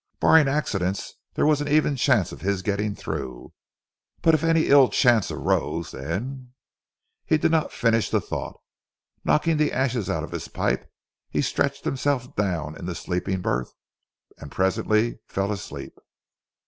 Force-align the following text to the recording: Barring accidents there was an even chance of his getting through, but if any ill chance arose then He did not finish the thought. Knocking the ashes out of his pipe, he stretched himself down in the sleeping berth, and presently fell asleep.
Barring 0.19 0.47
accidents 0.47 1.13
there 1.35 1.45
was 1.45 1.61
an 1.61 1.67
even 1.67 1.95
chance 1.95 2.31
of 2.31 2.41
his 2.41 2.63
getting 2.63 2.95
through, 2.95 3.53
but 4.23 4.33
if 4.33 4.43
any 4.43 4.65
ill 4.65 4.89
chance 4.89 5.29
arose 5.29 5.91
then 5.91 6.53
He 7.23 7.37
did 7.37 7.51
not 7.51 7.71
finish 7.71 8.09
the 8.09 8.19
thought. 8.19 8.59
Knocking 9.23 9.57
the 9.57 9.71
ashes 9.71 10.09
out 10.09 10.23
of 10.23 10.31
his 10.31 10.47
pipe, 10.47 10.91
he 11.29 11.43
stretched 11.43 11.85
himself 11.85 12.35
down 12.35 12.75
in 12.77 12.87
the 12.87 12.95
sleeping 12.95 13.41
berth, 13.43 13.75
and 14.39 14.51
presently 14.51 15.19
fell 15.27 15.51
asleep. 15.51 15.99